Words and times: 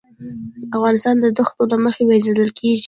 افغانستان 0.75 1.15
د 1.19 1.25
دښتو 1.37 1.63
له 1.71 1.77
مخې 1.85 2.03
پېژندل 2.09 2.49
کېږي. 2.57 2.79